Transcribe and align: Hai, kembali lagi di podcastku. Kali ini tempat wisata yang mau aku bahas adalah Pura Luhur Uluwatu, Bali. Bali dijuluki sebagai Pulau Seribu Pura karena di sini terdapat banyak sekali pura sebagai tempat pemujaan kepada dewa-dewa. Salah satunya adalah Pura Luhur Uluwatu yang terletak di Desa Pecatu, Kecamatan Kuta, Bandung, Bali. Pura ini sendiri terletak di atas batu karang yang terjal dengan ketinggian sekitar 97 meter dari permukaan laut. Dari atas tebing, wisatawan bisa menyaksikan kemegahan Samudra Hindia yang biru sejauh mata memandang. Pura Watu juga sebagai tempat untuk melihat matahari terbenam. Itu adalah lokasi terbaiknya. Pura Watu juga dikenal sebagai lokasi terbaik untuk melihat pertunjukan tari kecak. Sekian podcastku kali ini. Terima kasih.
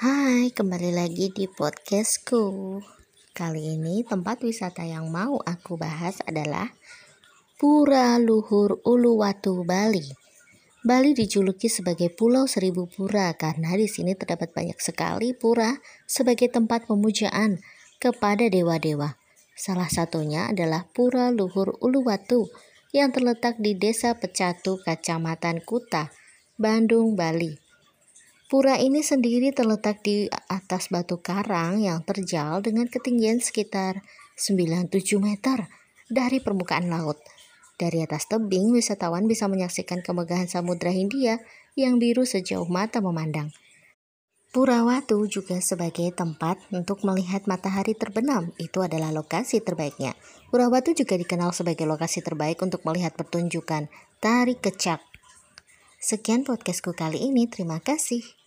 Hai, 0.00 0.48
kembali 0.48 0.96
lagi 0.96 1.28
di 1.28 1.44
podcastku. 1.44 2.40
Kali 3.36 3.76
ini 3.76 4.00
tempat 4.00 4.40
wisata 4.40 4.80
yang 4.80 5.12
mau 5.12 5.36
aku 5.44 5.76
bahas 5.76 6.24
adalah 6.24 6.72
Pura 7.60 8.16
Luhur 8.16 8.80
Uluwatu, 8.80 9.60
Bali. 9.60 10.08
Bali 10.80 11.12
dijuluki 11.12 11.68
sebagai 11.68 12.08
Pulau 12.08 12.48
Seribu 12.48 12.88
Pura 12.88 13.28
karena 13.36 13.76
di 13.76 13.84
sini 13.92 14.16
terdapat 14.16 14.56
banyak 14.56 14.80
sekali 14.80 15.36
pura 15.36 15.76
sebagai 16.08 16.48
tempat 16.48 16.88
pemujaan 16.88 17.60
kepada 18.00 18.48
dewa-dewa. 18.48 19.20
Salah 19.52 19.92
satunya 19.92 20.48
adalah 20.48 20.88
Pura 20.96 21.28
Luhur 21.28 21.76
Uluwatu 21.76 22.48
yang 22.96 23.12
terletak 23.12 23.60
di 23.60 23.76
Desa 23.76 24.16
Pecatu, 24.16 24.80
Kecamatan 24.80 25.60
Kuta, 25.60 26.08
Bandung, 26.56 27.20
Bali. 27.20 27.69
Pura 28.50 28.82
ini 28.82 28.98
sendiri 28.98 29.54
terletak 29.54 30.02
di 30.02 30.26
atas 30.50 30.90
batu 30.90 31.22
karang 31.22 31.78
yang 31.78 32.02
terjal 32.02 32.58
dengan 32.58 32.90
ketinggian 32.90 33.38
sekitar 33.38 34.02
97 34.34 34.90
meter 35.22 35.70
dari 36.10 36.42
permukaan 36.42 36.90
laut. 36.90 37.22
Dari 37.78 38.02
atas 38.02 38.26
tebing, 38.26 38.74
wisatawan 38.74 39.30
bisa 39.30 39.46
menyaksikan 39.46 40.02
kemegahan 40.02 40.50
Samudra 40.50 40.90
Hindia 40.90 41.38
yang 41.78 42.02
biru 42.02 42.26
sejauh 42.26 42.66
mata 42.66 42.98
memandang. 42.98 43.54
Pura 44.50 44.82
Watu 44.82 45.30
juga 45.30 45.62
sebagai 45.62 46.10
tempat 46.10 46.58
untuk 46.74 47.06
melihat 47.06 47.46
matahari 47.46 47.94
terbenam. 47.94 48.50
Itu 48.58 48.82
adalah 48.82 49.14
lokasi 49.14 49.62
terbaiknya. 49.62 50.18
Pura 50.50 50.66
Watu 50.66 50.90
juga 50.98 51.14
dikenal 51.14 51.54
sebagai 51.54 51.86
lokasi 51.86 52.18
terbaik 52.18 52.58
untuk 52.66 52.82
melihat 52.82 53.14
pertunjukan 53.14 53.86
tari 54.18 54.58
kecak. 54.58 54.98
Sekian 56.02 56.42
podcastku 56.42 56.98
kali 56.98 57.30
ini. 57.30 57.46
Terima 57.46 57.78
kasih. 57.78 58.39